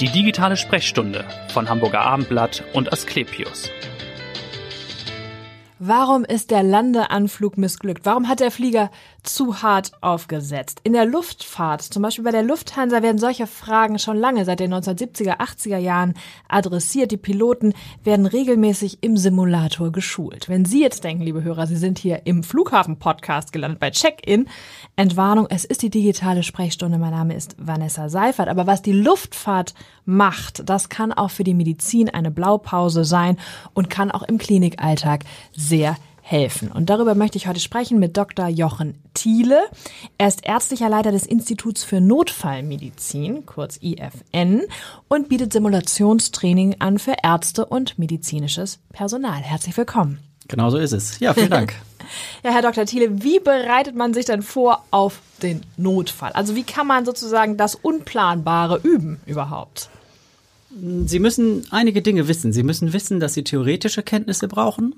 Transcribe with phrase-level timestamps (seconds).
[0.00, 3.68] Die digitale Sprechstunde von Hamburger Abendblatt und Asklepios.
[5.80, 8.06] Warum ist der Landeanflug missglückt?
[8.06, 8.92] Warum hat der Flieger
[9.22, 10.80] zu hart aufgesetzt?
[10.84, 14.72] In der Luftfahrt, zum Beispiel bei der Lufthansa, werden solche Fragen schon lange seit den
[14.72, 16.14] 1970er, 80er Jahren
[16.48, 17.10] adressiert.
[17.10, 20.48] Die Piloten werden regelmäßig im Simulator geschult.
[20.48, 24.48] Wenn Sie jetzt denken, liebe Hörer, Sie sind hier im Flughafen-Podcast gelandet bei Check-in,
[24.96, 26.98] Entwarnung, es ist die digitale Sprechstunde.
[26.98, 28.48] Mein Name ist Vanessa Seifert.
[28.48, 33.38] Aber was die Luftfahrt macht, das kann auch für die Medizin eine Blaupause sein
[33.74, 35.24] und kann auch im Klinikalltag
[35.56, 35.96] sehr
[36.30, 36.70] helfen.
[36.70, 38.48] Und darüber möchte ich heute sprechen mit Dr.
[38.48, 39.62] Jochen Thiele.
[40.18, 44.62] Er ist ärztlicher Leiter des Instituts für Notfallmedizin, kurz IFN,
[45.08, 49.40] und bietet Simulationstraining an für Ärzte und medizinisches Personal.
[49.40, 50.18] Herzlich willkommen.
[50.48, 51.18] Genau so ist es.
[51.18, 51.74] Ja, vielen Dank.
[52.44, 52.84] ja, Herr Dr.
[52.84, 56.32] Thiele, wie bereitet man sich denn vor auf den Notfall?
[56.32, 59.88] Also wie kann man sozusagen das Unplanbare üben überhaupt?
[61.06, 62.52] Sie müssen einige Dinge wissen.
[62.52, 64.94] Sie müssen wissen, dass Sie theoretische Kenntnisse brauchen.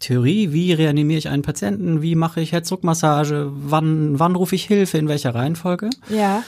[0.00, 4.98] Theorie, wie reanimiere ich einen Patienten, wie mache ich Herzdruckmassage, wann, wann rufe ich Hilfe,
[4.98, 5.90] in welcher Reihenfolge.
[6.08, 6.44] Ja.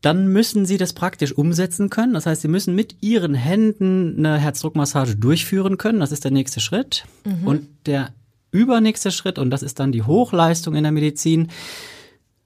[0.00, 2.14] Dann müssen Sie das praktisch umsetzen können.
[2.14, 6.00] Das heißt, Sie müssen mit Ihren Händen eine Herzdruckmassage durchführen können.
[6.00, 7.04] Das ist der nächste Schritt.
[7.24, 7.46] Mhm.
[7.46, 8.14] Und der
[8.50, 11.48] übernächste Schritt, und das ist dann die Hochleistung in der Medizin,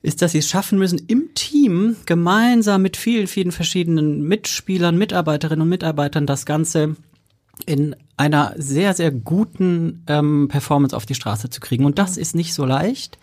[0.02, 5.62] ist, dass sie es schaffen müssen, im Team gemeinsam mit vielen, vielen verschiedenen Mitspielern, Mitarbeiterinnen
[5.62, 6.96] und Mitarbeitern das Ganze
[7.64, 11.84] in einer sehr, sehr guten ähm, Performance auf die Straße zu kriegen.
[11.84, 12.22] Und das mhm.
[12.22, 13.18] ist nicht so leicht.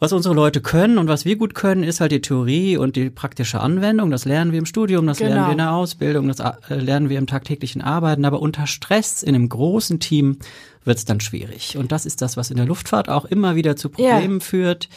[0.00, 3.10] Was unsere Leute können und was wir gut können, ist halt die Theorie und die
[3.10, 4.12] praktische Anwendung.
[4.12, 5.30] Das lernen wir im Studium, das genau.
[5.30, 8.24] lernen wir in der Ausbildung, das äh, lernen wir im tagtäglichen Arbeiten.
[8.24, 10.38] Aber unter Stress in einem großen Team
[10.84, 11.76] wird es dann schwierig.
[11.76, 14.44] Und das ist das, was in der Luftfahrt auch immer wieder zu Problemen ja.
[14.44, 14.88] führt.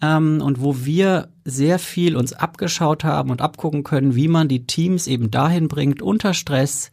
[0.00, 4.66] Ähm, und wo wir sehr viel uns abgeschaut haben und abgucken können, wie man die
[4.66, 6.90] Teams eben dahin bringt, unter Stress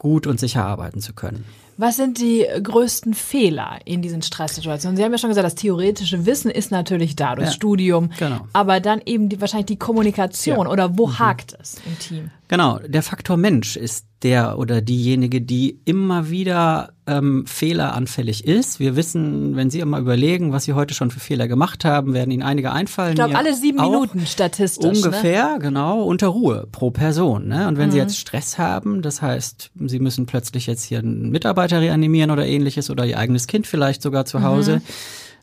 [0.00, 1.44] gut und sicher arbeiten zu können.
[1.76, 4.96] Was sind die größten Fehler in diesen Stresssituationen?
[4.96, 8.10] Sie haben ja schon gesagt, das theoretische Wissen ist natürlich da, das ja, Studium.
[8.18, 8.40] Genau.
[8.52, 10.72] Aber dann eben die, wahrscheinlich die Kommunikation ja.
[10.72, 11.18] oder wo mhm.
[11.20, 12.30] hakt es im Team?
[12.50, 18.80] Genau, der Faktor Mensch ist der oder diejenige, die immer wieder ähm, fehleranfällig ist.
[18.80, 22.32] Wir wissen, wenn Sie immer überlegen, was Sie heute schon für Fehler gemacht haben, werden
[22.32, 23.10] Ihnen einige einfallen.
[23.10, 25.00] Ich glaube, alle sieben Minuten statistisch.
[25.00, 25.06] Ne?
[25.06, 25.58] Ungefähr, ne?
[25.60, 27.46] genau, unter Ruhe pro Person.
[27.46, 27.68] Ne?
[27.68, 27.92] Und wenn mhm.
[27.92, 32.44] Sie jetzt Stress haben, das heißt, Sie müssen plötzlich jetzt hier einen Mitarbeiter reanimieren oder
[32.44, 34.82] ähnliches oder Ihr eigenes Kind vielleicht sogar zu Hause, mhm.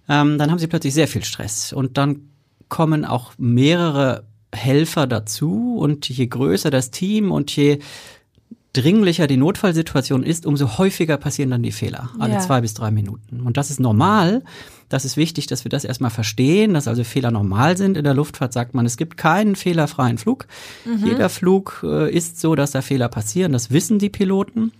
[0.09, 1.71] ähm, dann haben Sie plötzlich sehr viel Stress.
[1.71, 2.31] Und dann
[2.67, 4.25] kommen auch mehrere
[4.57, 7.79] Helfer dazu und je größer das Team und je
[8.73, 12.39] dringlicher die Notfallsituation ist, umso häufiger passieren dann die Fehler, alle ja.
[12.39, 13.41] zwei bis drei Minuten.
[13.41, 14.43] Und das ist normal.
[14.89, 17.97] Das ist wichtig, dass wir das erstmal verstehen, dass also Fehler normal sind.
[17.97, 20.47] In der Luftfahrt sagt man, es gibt keinen fehlerfreien Flug.
[20.85, 21.05] Mhm.
[21.05, 23.51] Jeder Flug äh, ist so, dass da Fehler passieren.
[23.51, 24.71] Das wissen die Piloten.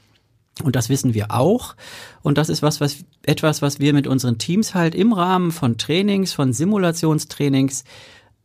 [0.63, 1.75] Und das wissen wir auch.
[2.23, 5.77] Und das ist was, was, etwas, was wir mit unseren Teams halt im Rahmen von
[5.77, 7.83] Trainings, von Simulationstrainings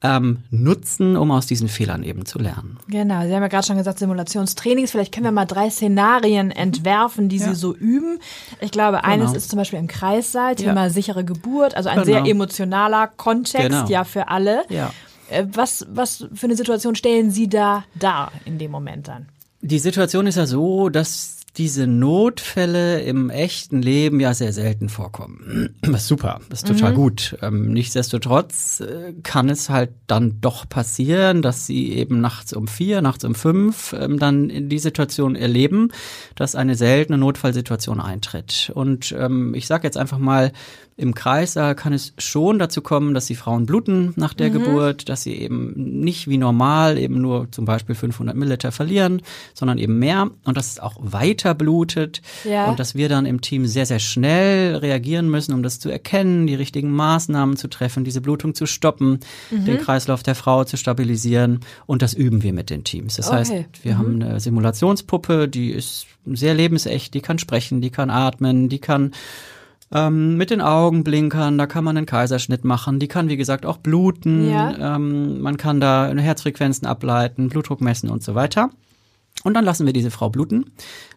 [0.02, 2.78] ähm, nutzen, um aus diesen Fehlern eben zu lernen.
[2.88, 4.90] Genau, Sie haben ja gerade schon gesagt, Simulationstrainings.
[4.90, 7.48] Vielleicht können wir mal drei Szenarien entwerfen, die ja.
[7.48, 8.18] Sie so üben.
[8.60, 9.08] Ich glaube, genau.
[9.08, 10.90] eines ist zum Beispiel im Kreissaal, Thema ja.
[10.90, 12.06] sichere Geburt, also ein genau.
[12.06, 13.88] sehr emotionaler Kontext genau.
[13.88, 14.64] ja für alle.
[14.68, 14.92] Ja.
[15.30, 19.28] Äh, was, was für eine Situation stellen Sie da dar in dem Moment dann?
[19.60, 25.76] Die Situation ist ja so, dass diese Notfälle im echten Leben ja sehr selten vorkommen.
[25.82, 26.96] Das ist super, das ist total mhm.
[26.96, 27.36] gut.
[27.42, 33.02] Ähm, nichtsdestotrotz äh, kann es halt dann doch passieren, dass sie eben nachts um vier,
[33.02, 35.90] nachts um fünf ähm, dann in die Situation erleben,
[36.34, 38.72] dass eine seltene Notfallsituation eintritt.
[38.74, 40.52] Und ähm, ich sage jetzt einfach mal,
[40.96, 44.52] im Kreissaal kann es schon dazu kommen, dass die Frauen bluten nach der mhm.
[44.52, 49.22] Geburt, dass sie eben nicht wie normal eben nur zum Beispiel 500 Milliliter verlieren,
[49.54, 52.66] sondern eben mehr und dass es auch weiter blutet ja.
[52.66, 56.46] und dass wir dann im Team sehr, sehr schnell reagieren müssen, um das zu erkennen,
[56.46, 59.20] die richtigen Maßnahmen zu treffen, diese Blutung zu stoppen,
[59.50, 59.64] mhm.
[59.64, 63.16] den Kreislauf der Frau zu stabilisieren und das üben wir mit den Teams.
[63.16, 63.36] Das okay.
[63.36, 63.52] heißt,
[63.82, 63.98] wir mhm.
[63.98, 69.12] haben eine Simulationspuppe, die ist sehr lebensecht, die kann sprechen, die kann atmen, die kann
[69.92, 72.98] ähm, mit den Augenblinkern, da kann man einen Kaiserschnitt machen.
[72.98, 74.50] Die kann, wie gesagt, auch bluten.
[74.50, 74.96] Ja.
[74.96, 78.70] Ähm, man kann da Herzfrequenzen ableiten, Blutdruck messen und so weiter.
[79.44, 80.72] Und dann lassen wir diese Frau bluten,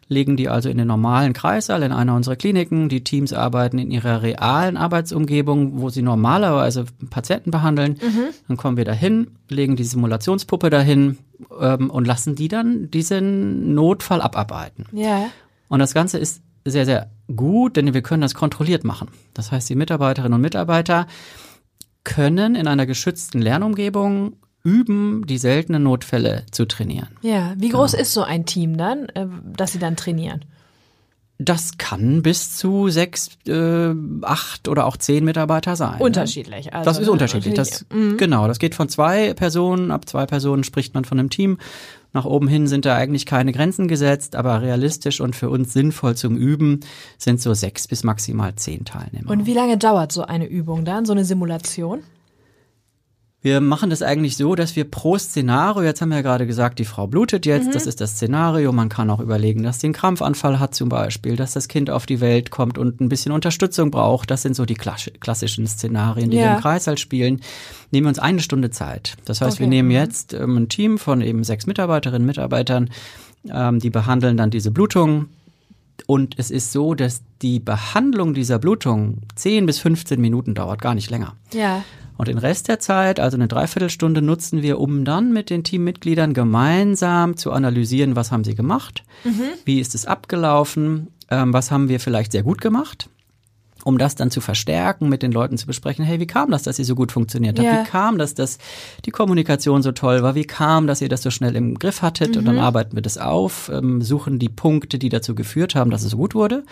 [0.08, 2.90] legen die also in den normalen Kreissaal in einer unserer Kliniken.
[2.90, 8.00] Die Teams arbeiten in ihrer realen Arbeitsumgebung, wo sie normalerweise Patienten behandeln.
[8.02, 8.34] Mhm.
[8.48, 11.18] Dann kommen wir dahin, legen die Simulationspuppe dahin
[11.60, 14.86] ähm, und lassen die dann diesen Notfall abarbeiten.
[14.92, 15.28] Ja.
[15.68, 19.10] Und das Ganze ist sehr, sehr gut, denn wir können das kontrolliert machen.
[19.34, 21.08] Das heißt, die Mitarbeiterinnen und Mitarbeiter
[22.04, 27.10] können in einer geschützten Lernumgebung üben, die seltenen Notfälle zu trainieren.
[27.22, 30.46] Ja, wie groß ist so ein Team dann, äh, dass sie dann trainieren?
[31.38, 35.98] Das kann bis zu sechs, äh, acht oder auch zehn Mitarbeiter sein.
[35.98, 36.04] ne?
[36.06, 36.74] Unterschiedlich.
[36.74, 37.54] Also, Das ist unterschiedlich.
[37.56, 38.16] Das, Mhm.
[38.18, 41.58] Genau, das geht von zwei Personen, ab zwei Personen spricht man von einem Team.
[42.14, 46.16] Nach oben hin sind da eigentlich keine Grenzen gesetzt, aber realistisch und für uns sinnvoll
[46.16, 46.80] zum Üben
[47.18, 49.30] sind so sechs bis maximal zehn Teilnehmer.
[49.30, 52.04] Und wie lange dauert so eine Übung dann, so eine Simulation?
[53.46, 56.80] Wir machen das eigentlich so, dass wir pro Szenario, jetzt haben wir ja gerade gesagt,
[56.80, 58.72] die Frau blutet jetzt, das ist das Szenario.
[58.72, 62.08] Man kann auch überlegen, dass sie einen Krampfanfall hat zum Beispiel, dass das Kind auf
[62.08, 64.32] die Welt kommt und ein bisschen Unterstützung braucht.
[64.32, 66.56] Das sind so die klass- klassischen Szenarien, die wir Ja.
[66.56, 67.40] im Kreißsaal spielen.
[67.92, 69.16] Nehmen wir uns eine Stunde Zeit.
[69.26, 69.76] Das heißt, wir Okay.
[69.76, 72.90] nehmen jetzt ähm, ein Team von eben sechs Mitarbeiterinnen und Mitarbeitern,
[73.54, 75.28] ähm, die behandeln dann diese Blutung.
[76.08, 80.96] Und es ist so, dass die Behandlung dieser Blutung 10 bis 15 Minuten dauert, gar
[80.96, 81.36] nicht länger.
[81.54, 81.84] Ja.
[82.18, 86.34] Und den Rest der Zeit, also eine Dreiviertelstunde, nutzen wir, um dann mit den Teammitgliedern
[86.34, 89.04] gemeinsam zu analysieren, was haben sie gemacht,
[89.66, 93.10] wie ist es abgelaufen, ähm, was haben wir vielleicht sehr gut gemacht,
[93.84, 96.80] um das dann zu verstärken, mit den Leuten zu besprechen, hey, wie kam das, dass
[96.80, 97.68] ihr so gut funktioniert habt?
[97.68, 97.82] Ja.
[97.82, 98.58] Wie kam das, dass
[99.06, 100.36] die Kommunikation so toll war?
[100.36, 102.38] Wie kam, dass ihr das so schnell im Griff hattet?
[102.38, 106.04] Und dann arbeiten wir das auf, ähm, suchen die Punkte, die dazu geführt haben, dass
[106.04, 106.64] es so gut wurde.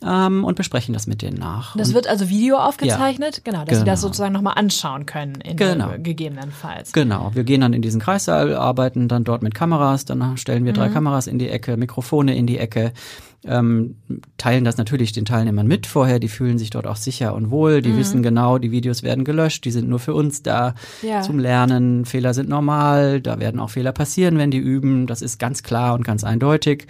[0.00, 1.76] Ähm, und besprechen das mit denen nach.
[1.76, 4.08] Das Und wird also Video aufgezeichnet, genau, dass sie das Genau.
[4.08, 5.90] sozusagen nochmal anschauen können, in Genau.
[5.90, 6.92] äh, gegebenenfalls.
[6.92, 10.70] Genau, wir gehen dann in diesen Kreissaal, arbeiten dann dort mit Kameras, dann stellen wir
[10.72, 10.76] Mhm.
[10.76, 12.92] drei Kameras in die Ecke, Mikrofone in die Ecke,
[13.44, 13.96] ähm,
[14.36, 17.78] teilen das natürlich den Teilnehmern mit vorher, die fühlen sich dort auch sicher und wohl,
[17.78, 17.82] Mhm.
[17.82, 21.22] die wissen genau, die Videos werden gelöscht, die sind nur für uns da Ja.
[21.22, 25.40] zum Lernen, Fehler sind normal, da werden auch Fehler passieren, wenn die üben, das ist
[25.40, 26.86] ganz klar und ganz eindeutig.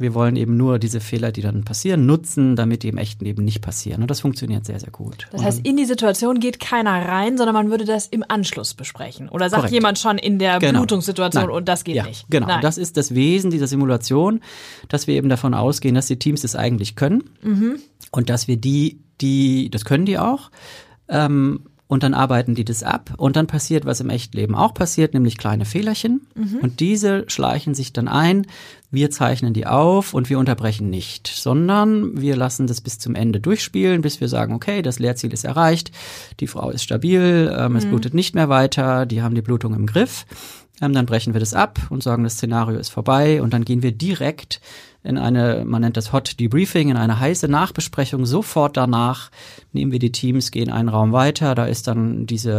[0.00, 3.44] Wir wollen eben nur diese Fehler, die dann passieren, nutzen, damit die im echten Leben
[3.44, 4.00] nicht passieren.
[4.02, 5.28] Und das funktioniert sehr, sehr gut.
[5.30, 9.28] Das heißt, in die Situation geht keiner rein, sondern man würde das im Anschluss besprechen.
[9.28, 9.74] Oder sagt Korrekt.
[9.74, 10.80] jemand schon in der Genau.
[10.80, 11.52] Blutungssituation Nein.
[11.54, 12.24] und das geht ja, nicht.
[12.30, 12.62] Genau, Nein.
[12.62, 14.40] das ist das Wesen dieser Simulation,
[14.88, 17.76] dass wir eben davon ausgehen, dass die Teams das eigentlich können Mhm.
[18.10, 20.50] und dass wir die, die, das können die auch,
[21.08, 21.60] ähm,
[21.90, 25.36] und dann arbeiten die das ab und dann passiert, was im Echtleben auch passiert, nämlich
[25.36, 26.58] kleine Fehlerchen Mhm.
[26.62, 28.46] und diese schleichen sich dann ein.
[28.92, 33.40] Wir zeichnen die auf und wir unterbrechen nicht, sondern wir lassen das bis zum Ende
[33.40, 35.90] durchspielen, bis wir sagen, okay, das Lehrziel ist erreicht,
[36.38, 37.76] die Frau ist stabil, ähm, Mhm.
[37.78, 40.26] es blutet nicht mehr weiter, die haben die Blutung im Griff.
[40.80, 43.82] Ähm, dann brechen wir das ab und sagen, das Szenario ist vorbei und dann gehen
[43.82, 44.60] wir direkt
[45.02, 48.26] in eine, man nennt das Hot Debriefing, in eine heiße Nachbesprechung.
[48.26, 49.30] Sofort danach
[49.72, 51.54] nehmen wir die Teams, gehen einen Raum weiter.
[51.54, 52.52] Da ist dann diese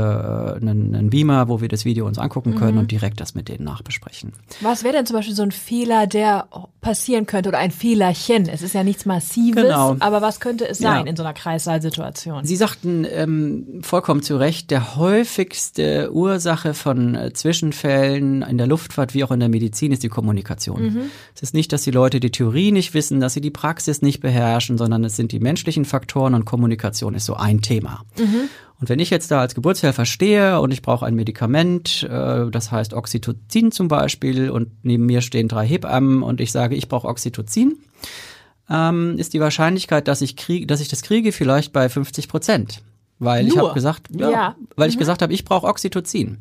[0.60, 3.48] äh, ein, ein Beamer, wo wir das Video uns angucken können und direkt das mit
[3.48, 4.34] denen nachbesprechen.
[4.62, 6.48] Was wäre denn zum Beispiel so ein Fehler, der
[6.82, 8.50] passieren könnte oder ein Fehlerchen?
[8.50, 9.98] Es ist ja nichts Massives, Genau.
[10.00, 11.10] aber was könnte es sein Ja.
[11.10, 12.44] in so einer Kreissaalsituation?
[12.46, 19.14] Sie sagten ähm, vollkommen zu Recht, der häufigste Ursache von äh, Zwischenfällen in der Luftfahrt
[19.14, 21.10] wie auch in der Medizin ist die Kommunikation.
[21.36, 24.20] Es ist nicht, dass die Leute die Theorie nicht wissen, dass sie die Praxis nicht
[24.22, 28.04] beherrschen, sondern es sind die menschlichen Faktoren und Kommunikation ist so ein Thema.
[28.18, 32.72] Und wenn ich jetzt da als Geburtshelfer stehe und ich brauche ein Medikament, äh, das
[32.72, 37.08] heißt Oxytocin zum Beispiel, und neben mir stehen drei Hebammen und ich sage, ich brauche
[37.08, 37.78] Oxytocin,
[38.70, 42.82] ähm, ist die Wahrscheinlichkeit, dass ich kriege, dass ich das kriege, vielleicht bei 50 Prozent.
[43.20, 43.66] Weil ich Nur?
[43.66, 44.56] habe gesagt, ja, Ja.
[44.76, 46.38] weil ich gesagt habe, ich brauche Oxytocin.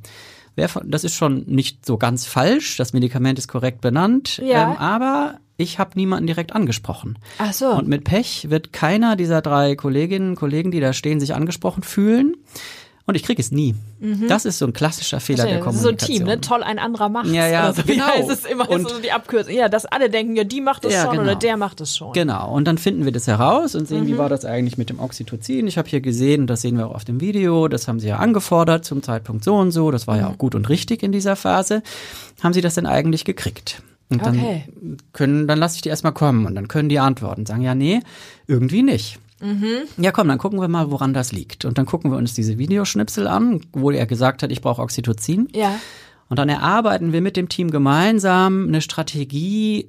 [0.85, 2.77] Das ist schon nicht so ganz falsch.
[2.77, 4.73] Das Medikament ist korrekt benannt, Ja.
[4.73, 7.19] ähm, aber ich habe niemanden direkt angesprochen.
[7.39, 7.69] Ach so.
[7.69, 11.83] Und mit Pech wird keiner dieser drei Kolleginnen und Kollegen, die da stehen, sich angesprochen
[11.83, 12.35] fühlen.
[13.07, 13.75] Und ich kriege es nie.
[14.29, 15.65] Das ist so ein klassischer Fehler der Mhm.
[15.65, 16.17] das ist so ein Kommunikation.
[16.19, 16.41] Team, ne?
[16.41, 17.33] Toll, ein anderer macht's.
[17.33, 17.83] Ja, ja, oder so.
[17.83, 18.05] genau.
[18.07, 19.53] Wie heißt es immer Und- so die Abkürzung?
[19.53, 21.23] Ja, dass alle denken, ja, die macht es Ja, schon genau.
[21.25, 22.13] oder der macht es schon.
[22.13, 24.19] Genau, und dann finden wir das heraus und sehen, wie Mhm.
[24.19, 25.67] war das eigentlich mit dem Oxytocin.
[25.67, 28.19] Ich habe hier gesehen, das sehen wir auch auf dem Video, das haben Sie ja
[28.19, 30.35] angefordert zum Zeitpunkt so und so, das war ja Mhm.
[30.35, 31.83] auch gut und richtig in dieser Phase.
[32.45, 33.83] Haben Sie das denn eigentlich gekriegt?
[34.11, 34.65] Und dann Okay.
[35.13, 38.01] können, dann lasse ich die erstmal kommen und dann können die antworten, sagen, ja, nee,
[38.49, 39.19] irgendwie nicht.
[39.41, 39.83] Mhm.
[39.97, 41.65] Ja, komm, dann gucken wir mal, woran das liegt.
[41.65, 45.49] Und dann gucken wir uns diese Videoschnipsel an, wo er gesagt hat, ich brauche Oxytocin.
[45.55, 45.77] Ja.
[46.29, 49.89] Und dann erarbeiten wir mit dem Team gemeinsam eine Strategie,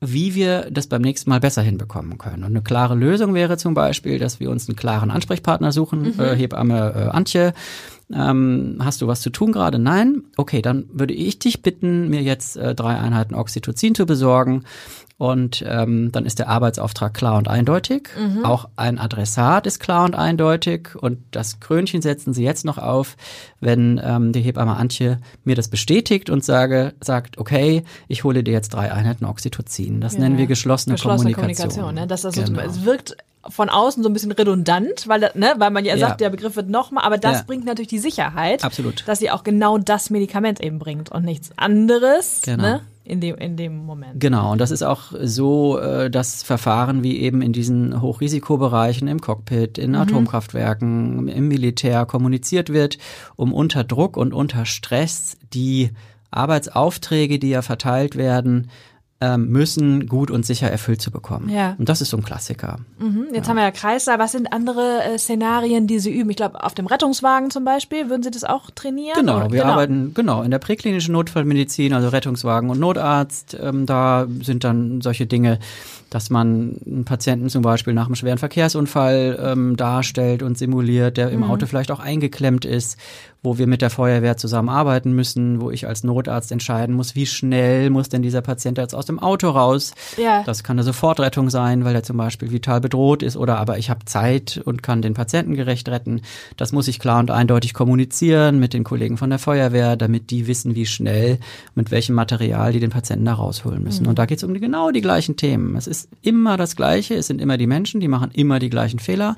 [0.00, 2.44] wie wir das beim nächsten Mal besser hinbekommen können.
[2.44, 6.34] Und eine klare Lösung wäre zum Beispiel, dass wir uns einen klaren Ansprechpartner suchen, äh,
[6.36, 7.52] Hebamme äh, Antje.
[8.12, 9.78] Ähm, hast du was zu tun gerade?
[9.78, 10.24] Nein?
[10.36, 14.64] Okay, dann würde ich dich bitten, mir jetzt äh, drei Einheiten Oxytocin zu besorgen.
[15.18, 18.08] Und ähm, dann ist der Arbeitsauftrag klar und eindeutig.
[18.44, 20.94] Auch ein Adressat ist klar und eindeutig.
[20.94, 23.16] Und das Krönchen setzen Sie jetzt noch auf,
[23.58, 28.52] wenn ähm, die Hebamme Antje mir das bestätigt und sage, sagt, okay, ich hole dir
[28.52, 30.00] jetzt drei Einheiten Oxytocin.
[30.00, 31.82] Das nennen wir geschlossene, Geschlossene Kommunikation.
[31.82, 32.06] Kommunikation ne?
[32.06, 32.64] das ist also, Genau.
[32.64, 33.16] Es wirkt
[33.48, 36.08] von außen so ein bisschen redundant, weil, ne, weil man ja, Ja.
[36.08, 37.44] sagt, der Begriff wird nochmal, aber das Ja.
[37.46, 39.04] bringt natürlich die Sicherheit, Absolut.
[39.06, 42.62] dass sie auch genau das Medikament eben bringt und nichts anderes, Genau.
[42.62, 44.20] ne, in dem, in dem Moment.
[44.20, 49.20] Genau, und das ist auch so äh, das Verfahren, wie eben in diesen Hochrisikobereichen im
[49.20, 52.98] Cockpit, in Atomkraftwerken, im Militär kommuniziert wird,
[53.36, 55.90] um unter Druck und unter Stress die
[56.30, 58.70] Arbeitsaufträge, die ja verteilt werden,
[59.20, 61.48] ähm, müssen gut und sicher erfüllt zu bekommen.
[61.48, 61.74] Ja.
[61.76, 62.78] Und das ist so ein Klassiker.
[63.00, 64.20] Mhm, Jetzt haben wir ja Kreissaal.
[64.20, 66.30] Was sind andere äh, Szenarien, die Sie üben?
[66.30, 69.16] Ich glaube, auf dem Rettungswagen zum Beispiel, würden Sie das auch trainieren?
[69.16, 73.56] Genau, Oder- wir arbeiten genau in der präklinischen Notfallmedizin, also Rettungswagen und Notarzt.
[73.60, 75.58] Ähm, da sind dann solche Dinge,
[76.10, 81.30] dass man einen Patienten zum Beispiel nach einem schweren Verkehrsunfall ähm, darstellt und simuliert, der
[81.30, 82.96] im Auto vielleicht auch eingeklemmt ist,
[83.42, 87.90] wo wir mit der Feuerwehr zusammenarbeiten müssen, wo ich als Notarzt entscheiden muss, wie schnell
[87.90, 89.92] muss denn dieser Patient jetzt aus dem Auto raus.
[90.16, 90.42] Ja.
[90.42, 93.90] Das kann eine Sofortrettung sein, weil er zum Beispiel vital bedroht ist oder aber ich
[93.90, 96.22] habe Zeit und kann den Patienten gerecht retten.
[96.56, 100.46] Das muss ich klar und eindeutig kommunizieren mit den Kollegen von der Feuerwehr, damit die
[100.48, 101.38] wissen, wie schnell,
[101.74, 104.06] mit welchem Material die den Patienten da rausholen müssen.
[104.06, 105.76] Und da geht es um genau die gleichen Themen.
[105.76, 108.98] Es ist immer das Gleiche, es sind immer die Menschen, die machen immer die gleichen
[108.98, 109.36] Fehler.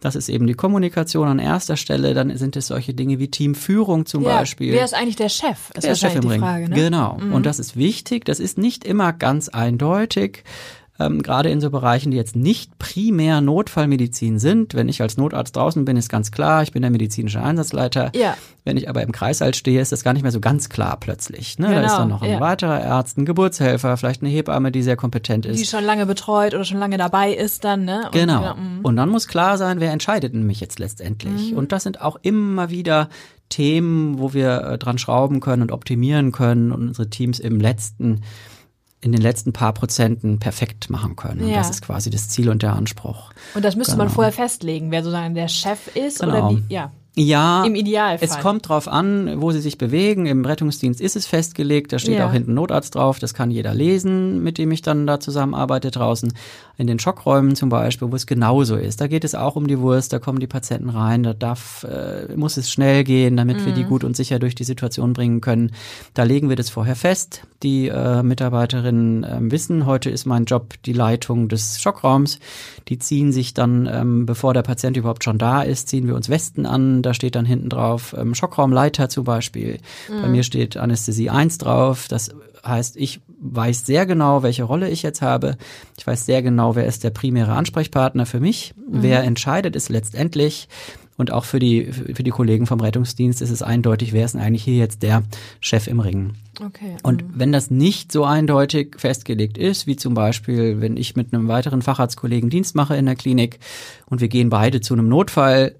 [0.00, 2.12] Das ist eben die Kommunikation an erster Stelle.
[2.12, 4.38] Dann sind es solche Dinge wie Teamführung zum ja.
[4.38, 4.72] Beispiel.
[4.72, 5.70] Wer ist eigentlich der Chef?
[5.74, 6.40] Ist Der Chef im Ring.
[6.40, 6.74] Frage, ne?
[6.74, 7.18] Genau.
[7.32, 8.24] Und das ist wichtig.
[8.24, 10.42] Das ist nicht immer ganz eindeutig.
[11.00, 14.74] Ähm, gerade in so Bereichen, die jetzt nicht primär Notfallmedizin sind.
[14.74, 18.10] Wenn ich als Notarzt draußen bin, ist ganz klar, ich bin der medizinische Einsatzleiter.
[18.16, 18.36] Ja.
[18.64, 21.58] Wenn ich aber im Kreißsaal stehe, ist das gar nicht mehr so ganz klar plötzlich.
[21.58, 21.68] Ne?
[21.68, 22.40] da Genau, ist dann noch ein ja.
[22.40, 25.60] weiterer Arzt, ein Geburtshelfer, vielleicht eine Hebamme, die sehr kompetent ist.
[25.60, 28.06] Die schon lange betreut oder schon lange dabei ist dann, ne?
[28.06, 28.42] Und, Genau.
[28.42, 28.80] Ja, mm.
[28.82, 31.52] Und dann muss klar sein, wer entscheidet nämlich jetzt letztendlich.
[31.52, 31.58] Mhm.
[31.58, 33.08] Und das sind auch immer wieder
[33.48, 38.22] Themen, wo wir äh, dran schrauben können und optimieren können und unsere Teams im letzten
[39.00, 41.46] in den letzten paar Prozenten perfekt machen können.
[41.48, 41.56] Ja.
[41.58, 43.30] das ist quasi das Ziel und der Anspruch.
[43.54, 44.14] Und das müsste man Genau.
[44.16, 46.50] vorher festlegen, wer sozusagen der Chef ist oder Genau.
[46.50, 46.90] wie, ja.
[47.18, 48.26] Ja, Im Idealfall.
[48.28, 50.26] es kommt drauf an, wo sie sich bewegen.
[50.26, 52.28] Im Rettungsdienst ist es festgelegt, da steht Ja.
[52.28, 56.32] auch hinten Notarzt drauf, das kann jeder lesen, mit dem ich dann da zusammenarbeite draußen.
[56.76, 59.80] In den Schockräumen zum Beispiel, wo es genauso ist, da geht es auch um die
[59.80, 63.72] Wurst, da kommen die Patienten rein, da darf, äh, muss es schnell gehen, damit wir
[63.72, 63.88] die Mhm.
[63.88, 65.72] gut und sicher durch die Situation bringen können.
[66.14, 67.42] Da legen wir das vorher fest.
[67.64, 72.38] Die äh, Mitarbeiterinnen ähm, wissen, heute ist mein Job die Leitung des Schockraums.
[72.86, 76.28] Die ziehen sich dann, ähm, bevor der Patient überhaupt schon da ist, ziehen wir uns
[76.28, 77.02] Westen an.
[77.08, 79.78] Da steht dann hinten drauf ähm, Schockraumleiter zum Beispiel.
[80.20, 82.06] Bei mir steht Anästhesie 1 drauf.
[82.06, 85.56] Das heißt, ich weiß sehr genau, welche Rolle ich jetzt habe.
[85.96, 88.74] Ich weiß sehr genau, wer ist der primäre Ansprechpartner für mich.
[88.86, 90.68] Wer entscheidet ist letztendlich.
[91.16, 94.42] Und auch für die, für die Kollegen vom Rettungsdienst ist es eindeutig, wer ist denn
[94.42, 95.22] eigentlich hier jetzt der
[95.60, 96.34] Chef im Ring.
[96.64, 96.96] Okay.
[97.02, 101.48] Und wenn das nicht so eindeutig festgelegt ist, wie zum Beispiel, wenn ich mit einem
[101.48, 103.58] weiteren Facharztkollegen Dienst mache in der Klinik
[104.06, 105.74] und wir gehen beide zu einem Notfall,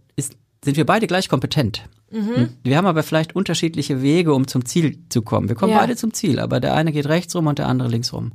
[0.65, 1.83] sind wir beide gleich kompetent.
[2.11, 5.49] Und Wir haben aber vielleicht unterschiedliche Wege, um zum Ziel zu kommen.
[5.51, 5.79] Wir kommen Ja.
[5.81, 8.33] beide zum Ziel, aber der eine geht rechts rum und der andere links rum.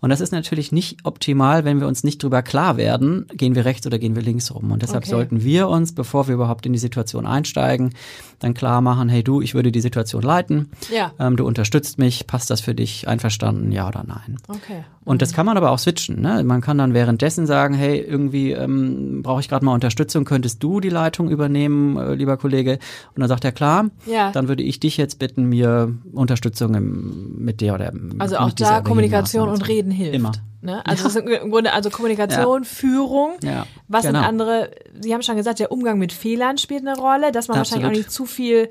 [0.00, 3.64] Und das ist natürlich nicht optimal, wenn wir uns nicht drüber klar werden, gehen wir
[3.64, 4.70] rechts oder gehen wir links rum.
[4.70, 5.10] Und deshalb Okay.
[5.10, 7.94] sollten wir uns, bevor wir überhaupt in die Situation einsteigen,
[8.38, 10.70] dann klar machen, hey du, ich würde die Situation leiten.
[10.94, 11.12] Ja.
[11.18, 14.36] Ähm, du unterstützt mich, passt das für dich, einverstanden, ja oder nein?
[14.46, 14.84] Okay.
[15.04, 16.20] Und das kann man aber auch switchen.
[16.20, 16.44] Ne?
[16.44, 20.80] Man kann dann währenddessen sagen, hey, irgendwie ähm, brauche ich gerade mal Unterstützung, könntest du
[20.80, 22.78] die Leitung übernehmen, äh, lieber Kollege?
[23.14, 24.30] Und dann sagt er, klar, Ja.
[24.32, 28.80] dann würde ich dich jetzt bitten, mir Unterstützung im, mit dir oder Also auch da
[28.82, 30.14] Kommunikation und zu- Reden hilft.
[30.14, 30.32] Immer.
[30.60, 30.84] Ne?
[30.86, 33.32] Also ist im Grunde also Kommunikation, Führung.
[33.44, 34.18] Ja, Was genau.
[34.20, 34.70] sind andere?
[35.00, 37.90] Sie haben schon gesagt, der Umgang mit Fehlern spielt eine Rolle, dass man wahrscheinlich auch
[37.90, 38.06] Absolut.
[38.06, 38.68] nicht zu viel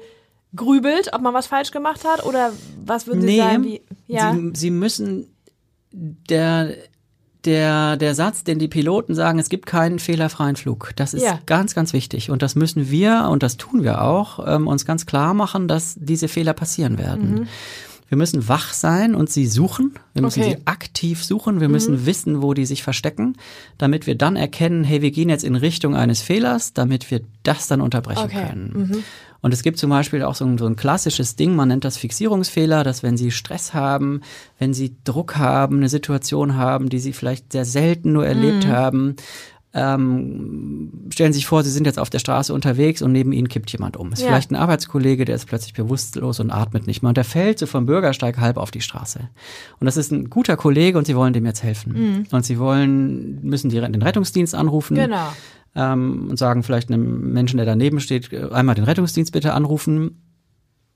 [0.55, 2.51] grübelt, ob man was falsch gemacht hat oder
[2.85, 3.63] was würden Sie Nee, sagen?
[3.63, 4.33] Wie, ja.
[4.33, 5.27] sie, sie müssen
[5.91, 6.73] der
[7.45, 10.91] der, der Satz, den die Piloten sagen, es gibt keinen fehlerfreien Flug.
[10.97, 11.39] Das ist Ja.
[11.45, 12.29] ganz, ganz wichtig.
[12.29, 15.95] Und das müssen wir, und das tun wir auch, ähm, uns ganz klar machen, dass
[15.97, 17.47] diese Fehler passieren werden.
[18.09, 19.93] Wir müssen wach sein und sie suchen.
[20.13, 20.55] Wir müssen Okay.
[20.57, 21.59] sie aktiv suchen.
[21.59, 23.35] Wir müssen wissen, wo die sich verstecken,
[23.77, 27.67] damit wir dann erkennen, hey, wir gehen jetzt in Richtung eines Fehlers, damit wir das
[27.67, 28.47] dann unterbrechen Okay.
[28.47, 29.03] können.
[29.41, 31.97] Und es gibt zum Beispiel auch so ein, so ein klassisches Ding, man nennt das
[31.97, 34.21] Fixierungsfehler, dass wenn Sie Stress haben,
[34.57, 39.15] wenn Sie Druck haben, eine Situation haben, die Sie vielleicht sehr selten nur erlebt haben,
[39.73, 43.47] ähm, stellen Sie sich vor, Sie sind jetzt auf der Straße unterwegs und neben Ihnen
[43.47, 44.11] kippt jemand um.
[44.13, 44.27] Ist Ja.
[44.27, 47.65] vielleicht ein Arbeitskollege, der ist plötzlich bewusstlos und atmet nicht mehr und der fällt so
[47.65, 49.19] vom Bürgersteig halb auf die Straße.
[49.79, 52.25] Und das ist ein guter Kollege und Sie wollen dem jetzt helfen.
[52.31, 55.27] Und Sie wollen, müssen die, den Rettungsdienst anrufen Genau.
[55.75, 60.21] ähm, und sagen vielleicht einem Menschen, der daneben steht, äh, einmal den Rettungsdienst bitte anrufen.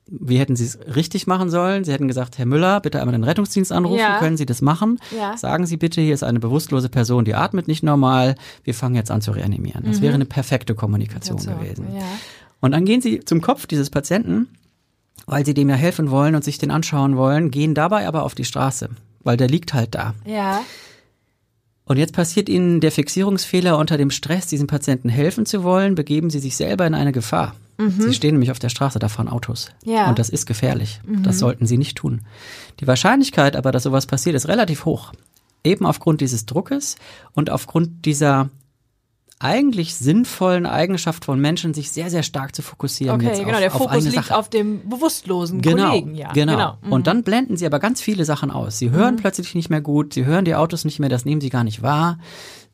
[0.06, 1.84] Wie hätten Sie es richtig machen sollen?
[1.84, 4.00] Sie hätten gesagt, Herr Müller, bitte einmal den Rettungsdienst anrufen.
[4.00, 4.18] Ja.
[4.18, 4.98] Können Sie das machen?
[5.16, 5.36] Ja.
[5.36, 8.34] Sagen Sie bitte, hier ist eine bewusstlose Person, die atmet nicht normal.
[8.64, 9.84] Wir fangen jetzt an zu reanimieren.
[9.86, 11.40] Das wäre eine perfekte Kommunikation Mhm.
[11.40, 11.86] So, gewesen.
[11.94, 12.02] Ja.
[12.60, 14.48] Und dann gehen Sie zum Kopf dieses Patienten,
[15.26, 18.34] weil Sie dem ja helfen wollen und sich den anschauen wollen, gehen dabei aber auf
[18.34, 18.90] die Straße,
[19.22, 20.14] weil der liegt halt da.
[20.24, 20.60] Ja.
[21.84, 26.30] Und jetzt passiert Ihnen der Fixierungsfehler unter dem Stress, diesem Patienten helfen zu wollen, begeben
[26.30, 27.54] Sie sich selber in eine Gefahr.
[27.90, 29.70] Sie stehen nämlich auf der Straße, da fahren Autos.
[29.84, 30.08] Ja.
[30.08, 31.00] Und das ist gefährlich.
[31.22, 32.22] Das sollten Sie nicht tun.
[32.80, 35.12] Die Wahrscheinlichkeit aber, dass sowas passiert, ist relativ hoch.
[35.64, 36.96] Eben aufgrund dieses Druckes
[37.34, 38.50] und aufgrund dieser
[39.42, 43.16] eigentlich sinnvollen Eigenschaft von Menschen, sich sehr, sehr stark zu fokussieren.
[43.16, 43.54] Okay, jetzt genau.
[43.54, 44.36] auf, der auf Fokus eine liegt Sache.
[44.36, 46.14] auf dem bewusstlosen Genau, Kollegen.
[46.14, 46.78] Ja, genau.
[46.80, 46.92] Mhm.
[46.92, 48.78] Und dann blenden sie aber ganz viele Sachen aus.
[48.78, 51.50] Sie hören plötzlich nicht mehr gut, sie hören die Autos nicht mehr, das nehmen sie
[51.50, 52.18] gar nicht wahr.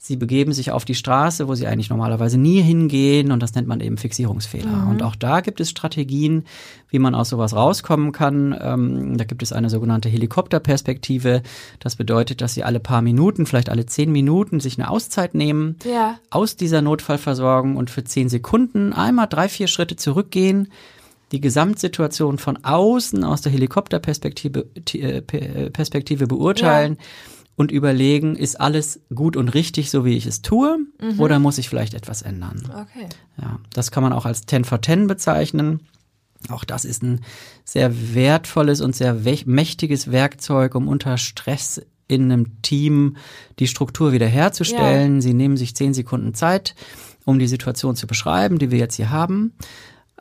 [0.00, 3.66] Sie begeben sich auf die Straße, wo sie eigentlich normalerweise nie hingehen und das nennt
[3.66, 4.86] man eben Fixierungsfehler.
[4.88, 6.44] Und auch da gibt es Strategien,
[6.88, 8.56] wie man aus sowas rauskommen kann.
[8.60, 11.42] Ähm, da gibt es eine sogenannte Helikopterperspektive.
[11.80, 15.76] Das bedeutet, dass sie alle paar Minuten, vielleicht alle zehn Minuten, sich eine Auszeit nehmen
[15.84, 16.18] Ja.
[16.30, 20.68] aus dieser Notfallversorgung und für zehn Sekunden einmal drei, vier Schritte zurückgehen,
[21.32, 26.98] die Gesamtsituation von außen aus der Helikopterperspektive äh, Pe- Perspektive beurteilen
[27.58, 30.78] und überlegen, ist alles gut und richtig, so wie ich es tue,
[31.18, 32.62] oder muss ich vielleicht etwas ändern?
[32.70, 33.08] Okay.
[33.36, 35.80] Ja, das kann man auch als 10 for 10 bezeichnen.
[36.50, 37.22] Auch das ist ein
[37.64, 43.16] sehr wertvolles und sehr mächtiges Werkzeug, um unter Stress in einem Team
[43.58, 45.20] die Struktur wiederherzustellen.
[45.20, 46.76] Sie nehmen sich zehn Sekunden Zeit,
[47.24, 49.52] um die Situation zu beschreiben, die wir jetzt hier haben.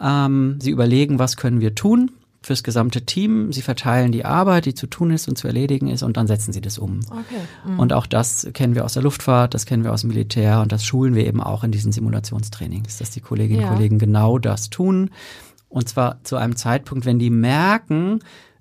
[0.01, 2.09] Ähm, sie überlegen, was können wir tun
[2.47, 3.53] fürs gesamte Team.
[3.53, 6.51] Sie verteilen die Arbeit, die zu tun ist und zu erledigen ist, und dann setzen
[6.53, 7.01] sie das um.
[7.11, 7.75] Okay.
[7.77, 10.71] Und auch das kennen wir aus der Luftfahrt, das kennen wir aus dem Militär und
[10.71, 13.67] das schulen wir eben auch in diesen Simulationstrainings, dass die Kolleginnen Ja.
[13.69, 15.11] und Kollegen genau das tun.
[15.69, 18.19] Und zwar zu einem Zeitpunkt, wenn die merken,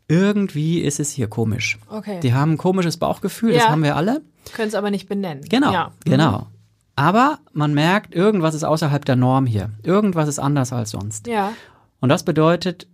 [0.09, 1.79] irgendwie ist es hier komisch.
[1.89, 2.21] Okay.
[2.21, 3.71] Die haben ein komisches Bauchgefühl, das Ja.
[3.71, 4.23] haben wir alle.
[4.55, 5.45] Können es aber nicht benennen.
[5.49, 5.93] Genau, Ja.
[6.05, 6.11] Mhm.
[6.11, 6.47] genau.
[6.97, 9.71] Aber man merkt, irgendwas ist außerhalb der Norm hier.
[9.83, 11.27] Irgendwas ist anders als sonst.
[11.27, 11.53] Ja.
[12.01, 12.87] Und das bedeutet,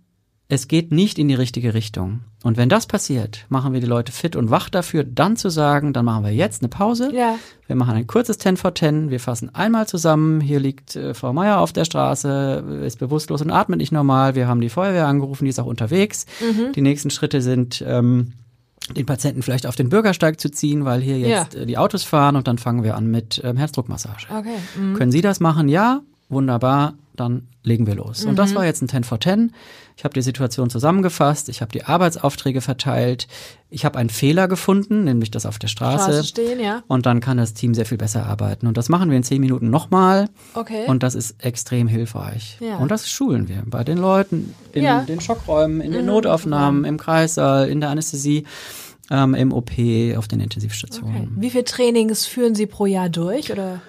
[0.53, 2.21] es geht nicht in die richtige Richtung.
[2.43, 5.93] Und wenn das passiert, machen wir die Leute fit und wach dafür, dann zu sagen,
[5.93, 7.09] dann machen wir jetzt eine Pause.
[7.13, 7.35] Ja.
[7.67, 9.09] Wir machen ein kurzes 10 for 10.
[9.09, 10.41] Wir fassen einmal zusammen.
[10.41, 14.35] Hier liegt äh, Frau Meier auf der Straße, ist bewusstlos und atmet nicht normal.
[14.35, 16.25] Wir haben die Feuerwehr angerufen, die ist auch unterwegs.
[16.41, 16.73] Mhm.
[16.73, 18.33] Die nächsten Schritte sind, ähm,
[18.95, 21.61] den Patienten vielleicht auf den Bürgersteig zu ziehen, weil hier jetzt Ja.
[21.61, 24.27] äh, die Autos fahren und dann fangen wir an mit ähm, Herzdruckmassage.
[24.29, 24.57] Okay.
[24.79, 24.93] Mhm.
[24.95, 25.67] Können Sie das machen?
[25.69, 28.23] Ja, wunderbar, dann legen wir los.
[28.25, 28.35] Und Mhm.
[28.37, 29.53] das war jetzt ein 10 for 10.
[29.95, 33.27] Ich habe die Situation zusammengefasst, ich habe die Arbeitsaufträge verteilt,
[33.69, 36.05] ich habe einen Fehler gefunden, nämlich das auf der Straße.
[36.11, 36.81] Straße stehen, ja.
[36.87, 38.65] Und dann kann das Team sehr viel besser arbeiten.
[38.65, 40.29] Und das machen wir in zehn Minuten nochmal.
[40.55, 40.85] Okay.
[40.87, 42.57] Und das ist extrem hilfreich.
[42.59, 42.77] Ja.
[42.77, 45.01] Und das schulen wir bei den Leuten, in Ja.
[45.01, 45.05] Mhm.
[45.05, 48.45] den Schockräumen, in den Notaufnahmen, im Kreissaal, in der Anästhesie,
[49.11, 49.71] ähm, im OP,
[50.17, 51.15] auf den Intensivstationen.
[51.15, 51.27] okay.
[51.35, 53.81] Wie viele Trainings führen Sie pro Jahr durch oder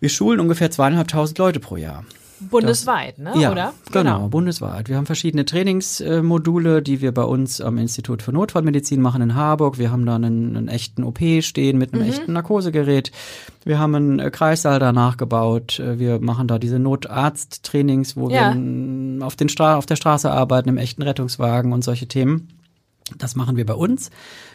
[0.00, 2.04] Wir schulen ungefähr zweieinhalbtausend Leute pro Jahr.
[2.40, 3.32] Bundesweit, ne?
[3.36, 3.74] Ja, oder?
[3.92, 4.88] genau, bundesweit.
[4.88, 9.78] Wir haben verschiedene Trainingsmodule, die wir bei uns am Institut für Notfallmedizin machen in Harburg.
[9.78, 12.00] Wir haben da einen, einen echten OP stehen mit Mhm.
[12.00, 13.12] einem echten Narkosegerät.
[13.64, 15.78] Wir haben einen äh, Kreissaal danach gebaut.
[15.78, 18.54] Äh, Wir machen da diese Notarzttrainings, wo Ja.
[18.54, 22.48] wir auf, den Stra auf der Straße arbeiten, im echten Rettungswagen und solche Themen.
[23.18, 24.10] Das machen wir bei uns.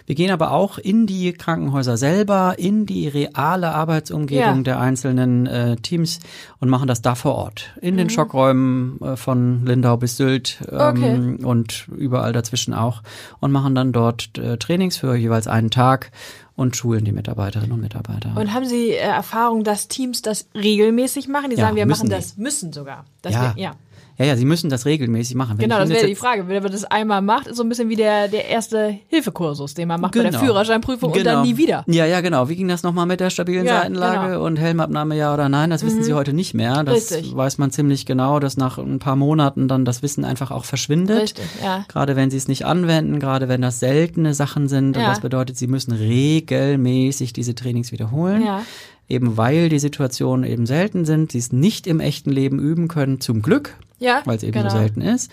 [0.05, 4.61] Wir gehen aber auch in die Krankenhäuser selber, in die reale Arbeitsumgebung Ja.
[4.63, 6.19] der einzelnen äh, Teams
[6.59, 7.73] und machen das da vor Ort.
[7.81, 13.01] In den Schockräumen äh, von Lindau bis Sylt ähm, und überall dazwischen auch
[13.39, 16.11] und machen dann dort äh, Trainings für jeweils einen Tag
[16.55, 18.31] und schulen die Mitarbeiterinnen und Mitarbeiter.
[18.37, 21.49] Und haben Sie äh, Erfahrung, dass Teams das regelmäßig machen?
[21.49, 22.15] Die Ja, sagen, wir machen die.
[22.15, 23.05] das, müssen sogar.
[23.25, 23.53] Ja.
[23.55, 23.71] Wir, ja.
[24.17, 25.57] Ja, ja, sie müssen das regelmäßig machen.
[25.57, 26.47] Wenn Genau, das wäre die Frage.
[26.47, 29.87] Wenn man das einmal macht, ist so ein bisschen wie der, der erste Hilfekursus, den
[29.87, 30.43] man macht bei der Genau.
[30.43, 31.83] Führerscheinprüfung und dann nie wieder.
[31.87, 32.47] Ja, ja, genau.
[32.49, 34.45] Wie ging das nochmal mit der stabilen Ja, Seitenlage genau.
[34.45, 35.69] und Helmabnahme ja oder nein?
[35.69, 36.83] Das wissen Sie heute nicht mehr.
[36.83, 37.35] Das Richtig.
[37.35, 41.21] weiß man ziemlich genau, dass nach ein paar Monaten dann das Wissen einfach auch verschwindet.
[41.21, 41.83] Richtig, ja.
[41.87, 44.95] Gerade wenn Sie es nicht anwenden, gerade wenn das seltene Sachen sind.
[44.95, 45.09] Und Ja.
[45.09, 48.43] das bedeutet, Sie müssen regelmäßig diese Trainings wiederholen.
[48.45, 48.61] Ja.
[49.07, 53.19] Eben weil die Situationen eben selten sind, Sie es nicht im echten Leben üben können,
[53.21, 54.69] zum Glück, Ja, weil es eben genau.
[54.69, 55.31] so selten ist.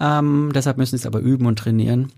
[0.00, 2.10] Ähm, deshalb müssen Sie es aber üben und trainieren.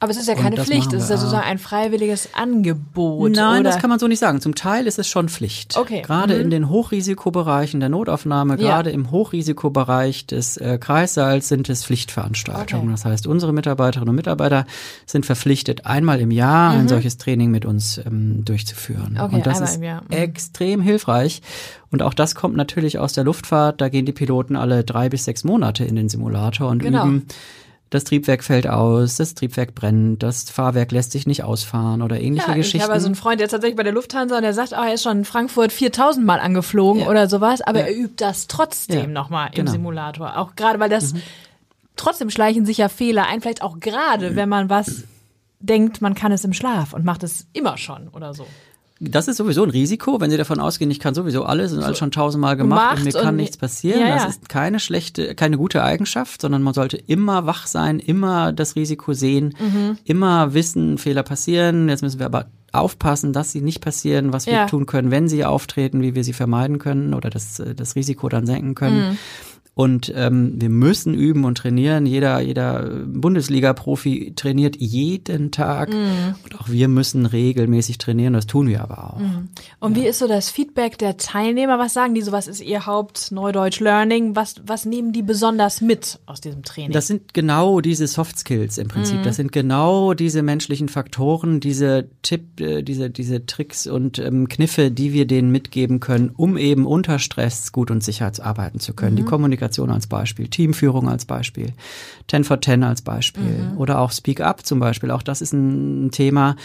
[0.00, 3.32] Aber es ist ja keine Pflicht, es ist ja sozusagen ein freiwilliges Angebot.
[3.32, 3.70] Nein, oder?
[3.70, 4.40] das kann man so nicht sagen.
[4.40, 5.76] Zum Teil ist es schon Pflicht.
[5.76, 6.02] Okay.
[6.02, 6.40] Gerade Mhm.
[6.42, 8.76] in den Hochrisikobereichen der Notaufnahme, Ja.
[8.76, 12.84] gerade im Hochrisikobereich des äh, Kreissaals sind es Pflichtveranstaltungen.
[12.84, 12.92] Okay.
[12.92, 14.66] Das heißt, unsere Mitarbeiterinnen und Mitarbeiter
[15.04, 19.14] sind verpflichtet, einmal im Jahr ein solches Training mit uns ähm, durchzuführen.
[19.14, 19.20] Mhm.
[19.20, 20.02] Okay, und das ist im Jahr.
[20.02, 20.10] Mhm.
[20.16, 21.42] extrem hilfreich.
[21.90, 23.80] Und auch das kommt natürlich aus der Luftfahrt.
[23.80, 27.04] Da gehen die Piloten alle drei bis sechs Monate in den Simulator und Genau.
[27.04, 27.26] üben
[27.90, 32.48] das Triebwerk fällt aus, das Triebwerk brennt, das Fahrwerk lässt sich nicht ausfahren oder ähnliche
[32.48, 32.76] ja, Geschichten.
[32.78, 34.86] Ich habe also einen Freund, der ist tatsächlich bei der Lufthansa und der sagt, ah,
[34.88, 37.08] er ist schon in Frankfurt 4000 Mal angeflogen Ja.
[37.08, 37.86] oder sowas, aber Ja.
[37.86, 39.72] er übt das trotzdem Ja, nochmal im genau.
[39.72, 40.36] Simulator.
[40.36, 41.14] Auch gerade, weil das
[41.96, 45.04] trotzdem schleichen sich ja Fehler ein, vielleicht auch gerade, wenn man was
[45.60, 48.46] denkt, man kann es im Schlaf und macht es immer schon oder so.
[49.00, 51.98] Das ist sowieso ein Risiko, wenn Sie davon ausgehen, ich kann sowieso alles und alles
[51.98, 54.00] schon tausendmal gemacht, und mir gemacht kann und- nichts passieren.
[54.00, 54.28] Ja, Das ja.
[54.30, 59.12] ist keine schlechte, keine gute Eigenschaft, sondern man sollte immer wach sein, immer das Risiko
[59.12, 59.98] sehen, Mhm.
[60.04, 61.88] immer wissen, Fehler passieren.
[61.88, 64.66] Jetzt müssen wir aber aufpassen, dass sie nicht passieren, was wir Ja.
[64.66, 68.28] tun können, wenn sie auftreten, wie wir sie vermeiden können oder das, äh, das Risiko
[68.28, 69.10] dann senken können.
[69.12, 69.18] Mhm.
[69.78, 72.04] Und ähm, wir müssen üben und trainieren.
[72.04, 75.90] Jeder, jeder Bundesliga-Profi trainiert jeden Tag.
[75.90, 76.34] Mhm.
[76.42, 78.32] Und auch wir müssen regelmäßig trainieren.
[78.32, 79.20] Das tun wir aber auch.
[79.78, 81.78] Und wie ist so das Feedback der Teilnehmer?
[81.78, 82.32] Was sagen die so?
[82.32, 84.34] Was ist ihr Haupt-Neudeutsch-Learning?
[84.34, 86.90] Was, was nehmen die besonders mit aus diesem Training?
[86.90, 89.22] Das sind genau diese Soft Skills im Prinzip.
[89.22, 94.90] Das sind genau diese menschlichen Faktoren, diese Tipp, äh, diese, diese Tricks und ähm, Kniffe,
[94.90, 99.14] die wir denen mitgeben können, um eben unter Stress gut und sicher arbeiten zu können.
[99.14, 101.72] Die Kommunikation als Beispiel, Teamführung als Beispiel,
[102.28, 105.10] 10 for 10 als Beispiel oder auch Speak Up zum Beispiel.
[105.10, 106.56] Auch das ist ein Thema,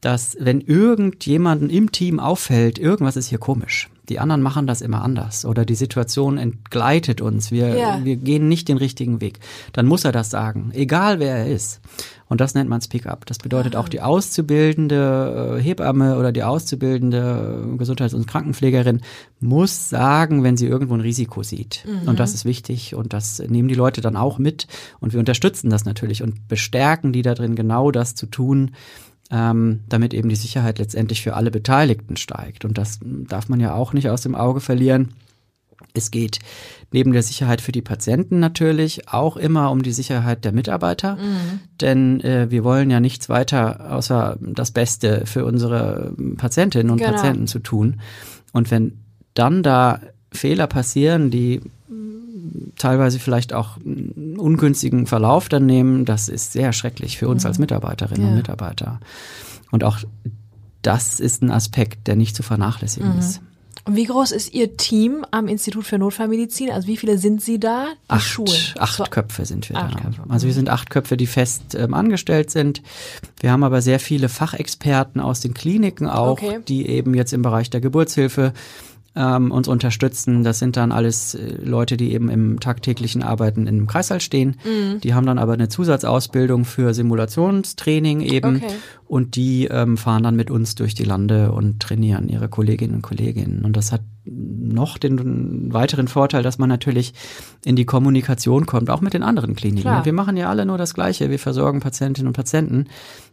[0.00, 3.88] dass wenn irgendjemanden im Team auffällt, irgendwas ist hier komisch.
[4.08, 7.50] Die anderen machen das immer anders oder die Situation entgleitet uns.
[7.50, 8.00] Wir, Ja.
[8.04, 9.40] wir gehen nicht den richtigen Weg.
[9.72, 11.80] Dann muss er das sagen, egal wer er ist.
[12.28, 13.24] Und das nennt man Speak Up.
[13.26, 19.00] Das bedeutet auch die auszubildende äh, Hebamme oder die auszubildende äh, Gesundheits- und Krankenpflegerin
[19.40, 21.86] muss sagen, wenn sie irgendwo ein Risiko sieht.
[22.06, 24.66] Und das ist wichtig und das nehmen die Leute dann auch mit
[24.98, 28.72] und wir unterstützen das natürlich und bestärken die da drin, genau das zu tun,
[29.30, 32.64] ähm, damit eben die Sicherheit letztendlich für alle Beteiligten steigt.
[32.64, 35.14] Und das darf man ja auch nicht aus dem Auge verlieren.
[35.94, 36.38] Es geht
[36.92, 41.18] neben der Sicherheit für die Patienten natürlich auch immer um die Sicherheit der Mitarbeiter,
[41.80, 47.12] denn äh, wir wollen ja nichts weiter außer das Beste für unsere Patientinnen und Genau.
[47.12, 48.00] Patienten zu tun.
[48.52, 48.98] Und wenn
[49.34, 50.00] dann da
[50.32, 51.60] Fehler passieren, die
[52.76, 57.58] teilweise vielleicht auch einen ungünstigen Verlauf dann nehmen, das ist sehr schrecklich für uns als
[57.58, 58.28] Mitarbeiterinnen Ja.
[58.30, 59.00] und Mitarbeiter.
[59.70, 59.98] Und auch
[60.82, 63.40] das ist ein Aspekt, der nicht zu vernachlässigen ist.
[63.86, 66.70] Und wie groß ist Ihr Team am Institut für Notfallmedizin?
[66.70, 67.86] Also wie viele sind Sie da?
[68.08, 68.50] Die Acht, Schulen.
[68.78, 70.00] acht So, Köpfe sind wir Acht da.
[70.00, 72.82] Köpfe, Also wir sind acht Köpfe, die fest ähm, angestellt sind.
[73.40, 76.58] Wir haben aber sehr viele Fachexperten aus den Kliniken auch, Okay.
[76.66, 78.52] die eben jetzt im Bereich der Geburtshilfe
[79.16, 80.44] ähm, uns unterstützen.
[80.44, 84.56] Das sind dann alles äh, Leute, die eben im tagtäglichen Arbeiten im Kreißsaal stehen.
[84.64, 85.00] Mhm.
[85.00, 88.74] Die haben dann aber eine Zusatzausbildung für Simulationstraining eben Okay.
[89.06, 93.02] und die ähm, fahren dann mit uns durch die Lande und trainieren ihre Kolleginnen und
[93.02, 93.62] Kollegen.
[93.64, 97.14] Und das hat noch den weiteren Vorteil, dass man natürlich
[97.64, 99.82] in die Kommunikation kommt, auch mit den anderen Kliniken.
[99.82, 100.04] Klar.
[100.04, 101.30] Wir machen ja alle nur das Gleiche.
[101.30, 102.86] Wir versorgen Patientinnen und Patienten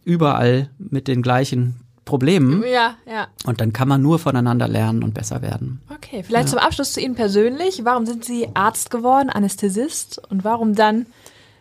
[0.04, 2.62] überall mit den gleichen Problemen.
[2.66, 3.28] Ja, ja.
[3.46, 5.80] Und dann kann man nur voneinander lernen und besser werden.
[5.88, 7.84] Okay, vielleicht zum Abschluss zu Ihnen persönlich.
[7.84, 10.20] Warum sind Sie Arzt geworden, Anästhesist?
[10.30, 11.06] Und warum dann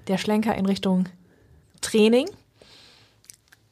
[0.08, 1.06] der Schlenker in Richtung
[1.82, 2.28] Training?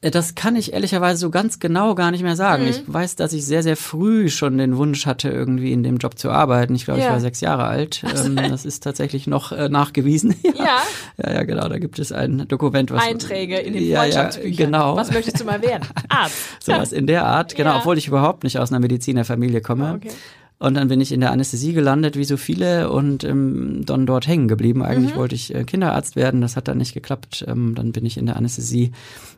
[0.02, 2.66] Äh, Das kann ich ehrlicherweise so ganz genau gar nicht mehr sagen.
[2.68, 6.18] Ich weiß, dass ich sehr, sehr früh schon den Wunsch hatte, irgendwie in dem Job
[6.18, 6.74] zu arbeiten.
[6.74, 7.06] Ich glaube, Ja.
[7.06, 8.04] ich war sechs Jahre alt.
[8.24, 10.34] Ähm, das ist tatsächlich noch äh, nachgewiesen.
[10.62, 10.78] Ja.
[11.24, 11.68] ja, ja, genau.
[11.68, 14.96] Da gibt es ein Dokument, was Einträge in den ja, ja, genau.
[14.96, 15.88] Was möchtest du mal werden?
[16.08, 16.36] Arzt.
[16.60, 17.78] Sowas in der Art, genau, Ja.
[17.78, 19.94] obwohl ich überhaupt nicht aus einer Medizinerfamilie komme.
[19.96, 20.10] Okay.
[20.58, 24.28] Und dann bin ich in der Anästhesie gelandet, wie so viele, und ähm, dann dort
[24.28, 24.78] hängen geblieben.
[24.80, 24.84] Mhm.
[24.84, 27.44] Eigentlich wollte ich äh, Kinderarzt werden, das hat dann nicht geklappt.
[27.48, 28.92] Ähm, dann bin ich in der Anästhesie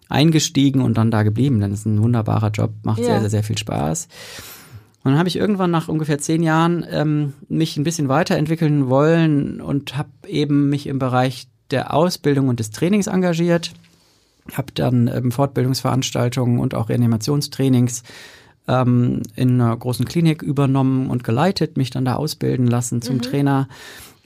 [0.09, 1.61] eingestiegen und dann da geblieben.
[1.61, 3.07] Denn es ist ein wunderbarer Job, macht Ja.
[3.07, 4.09] sehr, sehr, sehr viel Spaß.
[5.03, 9.61] Und dann habe ich irgendwann nach ungefähr zehn Jahren ähm, mich ein bisschen weiterentwickeln wollen
[9.61, 13.73] und habe eben mich im Bereich der Ausbildung und des Trainings engagiert.
[14.55, 18.03] Habe dann ähm, Fortbildungsveranstaltungen und auch Reanimationstrainings
[18.67, 23.69] ähm, in einer großen Klinik übernommen und geleitet, mich dann da ausbilden lassen zum Trainer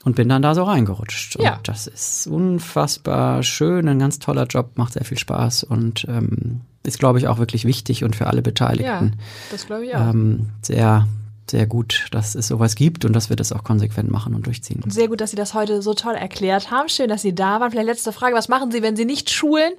[0.03, 1.35] und bin dann da so reingerutscht.
[1.37, 1.59] Und Ja.
[1.63, 6.99] das ist unfassbar schön, ein ganz toller Job, macht sehr viel Spaß und ähm, ist,
[6.99, 9.13] glaube ich, auch wirklich wichtig und für alle Ja, Beteiligten
[9.51, 10.09] das glaube ich auch.
[10.09, 11.07] ähm, sehr,
[11.49, 14.81] sehr gut, dass es sowas gibt und dass wir das auch konsequent machen und durchziehen.
[14.87, 16.87] Sehr gut, dass Sie das heute so toll erklärt haben.
[16.89, 17.71] Schön, dass Sie da waren.
[17.71, 18.35] Vielleicht letzte Frage.
[18.35, 19.73] Was machen Sie, wenn Sie nicht schulen?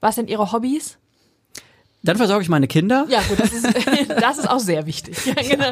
[0.00, 0.98] Was sind Ihre Hobbys?
[2.04, 3.06] Dann versorge ich meine Kinder.
[3.08, 3.66] Ja, gut, das ist,
[4.20, 5.16] das ist auch sehr wichtig.
[5.24, 5.70] Ja, genau.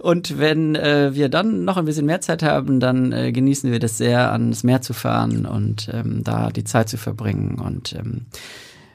[0.00, 3.78] Und wenn äh, wir dann noch ein bisschen mehr Zeit haben, dann äh, genießen wir
[3.78, 7.60] das sehr, ans Meer zu fahren und ähm, da die Zeit zu verbringen.
[7.60, 8.22] Und ähm,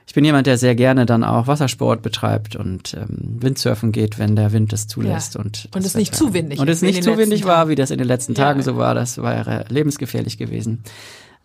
[0.08, 4.36] ich bin jemand, der sehr gerne dann auch Wassersport betreibt und ähm, Windsurfen geht, wenn
[4.36, 5.36] der Wind es zulässt.
[5.36, 5.42] Ja.
[5.42, 8.00] Und, Und es nicht zu windig Und es nicht zu windig war, wie das in
[8.00, 8.46] den letzten Ja.
[8.46, 8.96] Tagen so war.
[8.96, 10.84] Das wäre lebensgefährlich gewesen.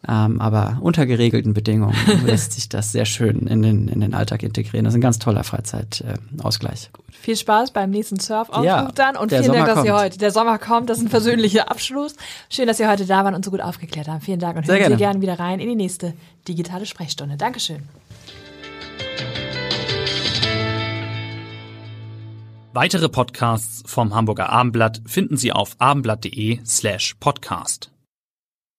[0.06, 1.94] Ähm, aber unter geregelten Bedingungen
[2.26, 4.84] lässt sich das sehr schön in den, in den Alltag integrieren.
[4.84, 6.90] Das ist ein ganz toller Freizeitausgleich.
[6.92, 10.02] Äh, Viel Spaß beim nächsten Surfausflug Ja, dann und vielen Dank, Sommer dass ihr kommt.
[10.04, 12.14] heute, der Sommer kommt, das ist ein persönlicher Abschluss.
[12.50, 14.20] Schön, dass ihr heute da waren und so gut aufgeklärt haben.
[14.20, 15.18] Vielen Dank und Sehr hören Sie gerne.
[15.18, 16.12] gerne wieder rein in die nächste
[16.46, 17.36] digitale Sprechstunde.
[17.36, 17.82] Dankeschön.
[22.72, 27.93] Weitere Podcasts vom Hamburger Abendblatt finden Sie auf abendblatt.de slash podcast.